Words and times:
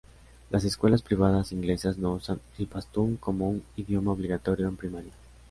Las 0.49 0.63
escuelas 0.63 1.03
privadas 1.03 1.51
inglesas 1.51 1.99
no 1.99 2.13
usan 2.13 2.41
el 2.57 2.65
pastún 2.65 3.17
como 3.17 3.51
un 3.51 3.63
idioma 3.77 4.11
obligatorio 4.13 4.67
en 4.67 4.75
primaria. 4.75 5.13